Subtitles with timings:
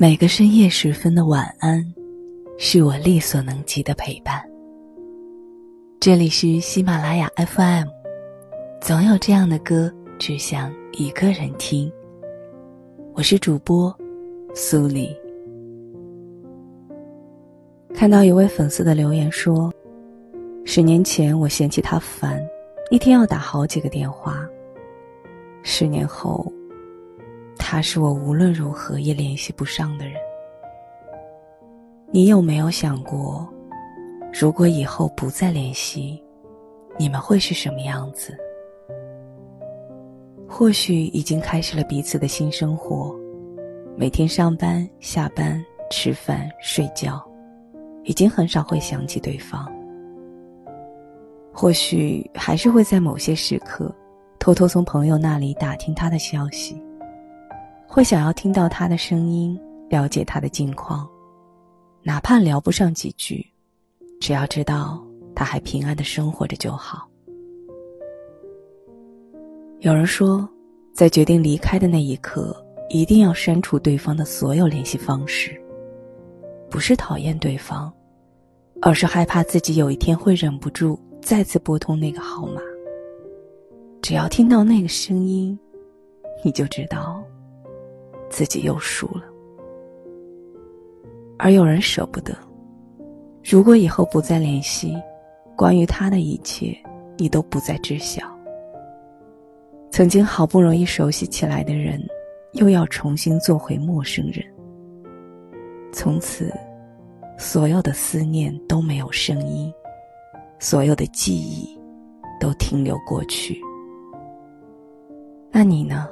[0.00, 1.84] 每个深夜时分的晚安，
[2.56, 4.40] 是我力所能及的陪伴。
[5.98, 7.88] 这里是喜马拉雅 FM，
[8.80, 11.92] 总有这样的歌，只想一个人听。
[13.14, 13.92] 我是主播
[14.54, 15.12] 苏黎。
[17.92, 19.74] 看到一位粉丝的留言说
[20.64, 22.40] ：“十年前我嫌弃他烦，
[22.92, 24.48] 一天要打好几个电话。
[25.64, 26.46] 十年后。”
[27.58, 30.14] 他是我无论如何也联系不上的人。
[32.10, 33.46] 你有没有想过，
[34.32, 36.22] 如果以后不再联系，
[36.96, 38.34] 你们会是什么样子？
[40.48, 43.14] 或许已经开始了彼此的新生活，
[43.96, 47.22] 每天上班、下班、吃饭、睡觉，
[48.04, 49.70] 已经很少会想起对方。
[51.52, 53.94] 或许还是会在某些时刻，
[54.38, 56.82] 偷偷从朋友那里打听他的消息。
[57.98, 61.04] 会想要听到他的声音，了解他的近况，
[62.04, 63.44] 哪怕聊不上几句，
[64.20, 67.08] 只要知道他还平安的生活着就好。
[69.80, 70.48] 有人说，
[70.94, 75.60] 在决定离开的那一刻，一定要删除对方的所有联系方式，
[76.70, 77.92] 不是讨厌对方，
[78.80, 82.60] 而是害怕自己有一天会忍不住再次拨通那个号码。
[84.00, 85.58] 只要听到那个声音，
[86.44, 87.17] 你就知道。
[88.30, 89.24] 自己又输了，
[91.38, 92.36] 而有人舍不得。
[93.44, 94.94] 如果以后不再联系，
[95.56, 96.76] 关于他的一切，
[97.16, 98.22] 你都不再知晓。
[99.90, 102.00] 曾经好不容易熟悉起来的人，
[102.52, 104.44] 又要重新做回陌生人。
[105.90, 106.52] 从此，
[107.38, 109.72] 所有的思念都没有声音，
[110.58, 111.66] 所有的记忆
[112.38, 113.58] 都停留过去。
[115.50, 116.08] 那你呢？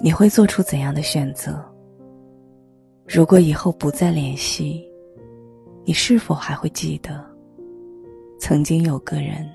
[0.00, 1.60] 你会做出怎样的选择？
[3.04, 4.88] 如果以后不再联系，
[5.84, 7.24] 你是否还会记得，
[8.38, 9.48] 曾经有个人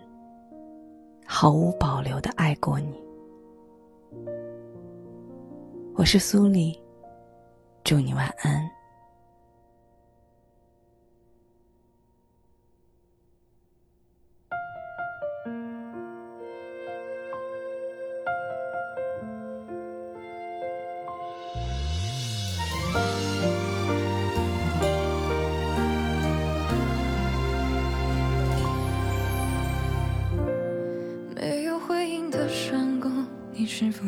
[1.25, 3.01] 毫无保留的爱过你？
[5.95, 6.77] 我是苏丽，
[7.83, 8.69] 祝你晚安。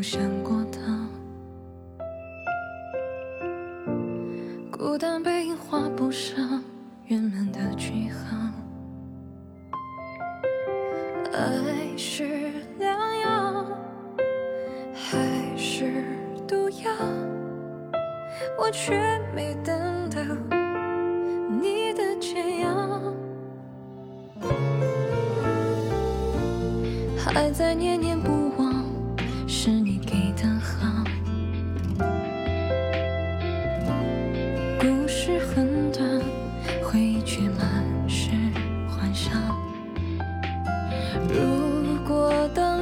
[0.08, 0.80] 想过他？
[4.72, 6.64] 孤单背影画不上
[7.08, 8.38] 圆满的句号。
[11.34, 13.66] 爱是良药
[14.94, 16.04] 还是
[16.48, 16.92] 毒药？
[18.60, 18.94] 我却
[19.36, 20.22] 没等到
[21.60, 23.02] 你的解药，
[27.18, 28.00] 还在念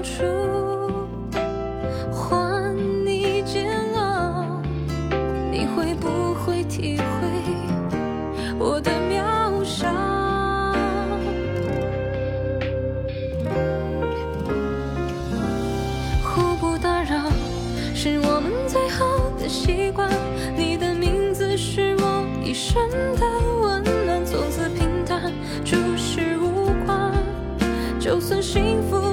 [0.03, 0.21] 出
[2.11, 2.75] 换
[3.05, 4.61] 你煎熬
[5.49, 7.03] 你会不会体会
[8.59, 9.87] 我的渺小？
[16.21, 17.31] 互不打扰
[17.95, 19.05] 是我们最好
[19.39, 20.09] 的习惯
[20.57, 23.25] 你的名字是我一生的
[23.61, 25.31] 温暖从此平淡
[25.63, 27.13] 注视无关
[27.99, 29.12] 就算幸福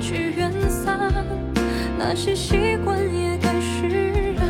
[0.00, 1.12] 聚缘散，
[1.98, 4.32] 那些习惯也该释。
[4.34, 4.46] 然。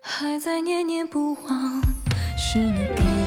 [0.00, 1.82] 还在念念不忘，
[2.36, 3.17] 是你给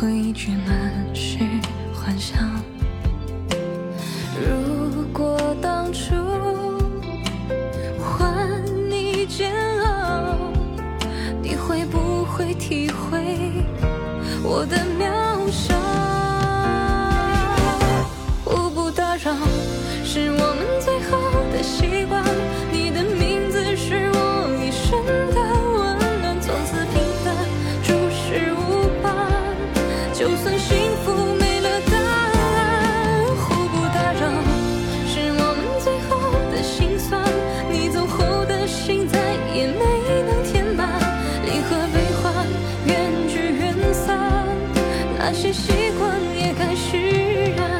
[0.00, 1.38] 回忆却满是
[1.92, 2.48] 幻想。
[4.46, 6.14] 如果当初
[7.98, 10.36] 换你煎熬，
[11.42, 13.64] 你会不会体会
[14.44, 14.76] 我的
[45.40, 46.96] 是习惯，也该释
[47.56, 47.70] 然。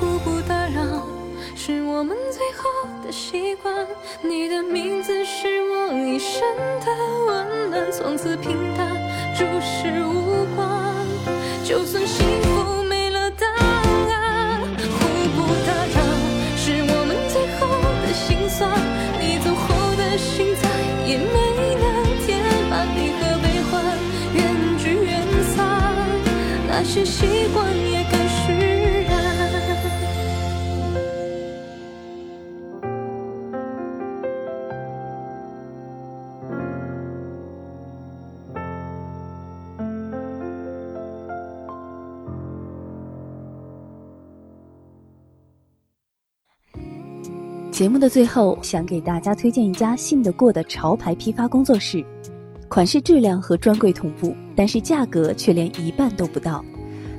[0.00, 1.06] 互不打扰
[1.54, 2.64] 是我们最后
[3.04, 3.86] 的习惯。
[4.22, 6.40] 你的名字是我一生
[6.80, 6.86] 的
[7.26, 8.88] 温暖，从此平淡
[9.36, 10.94] 注视无关。
[11.62, 12.17] 就算是。
[26.98, 29.28] 些习惯也更释然。
[47.70, 52.04] 节目的最后，想给大家推荐一家信得过的潮牌批发工作室，
[52.68, 56.64] 款式质量和专柜同步，但是价格却连一半都不到。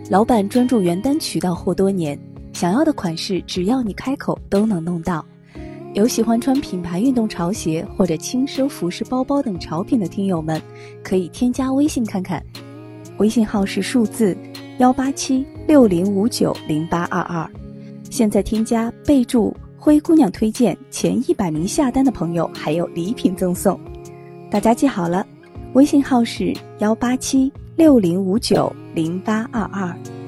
[0.10, 2.20] 老板专注原单渠道货多年，
[2.52, 5.24] 想要的款式只要你开口都能弄到。
[5.94, 10.60] 有喜欢穿品牌运动潮鞋或者轻奢服饰包包等潮品的听友们，
[11.04, 12.44] 可以添加微信看看，
[13.20, 14.36] 微信号是数字
[14.80, 17.48] 幺八七六零五九零八二二，
[18.10, 19.56] 现在添加备注。
[19.78, 23.80] 灰姑娘推荐前一百名下单的朋友还有礼品赠送，
[24.50, 25.26] 大家记好了，
[25.74, 30.19] 微信号是幺八七六零五九零八二二。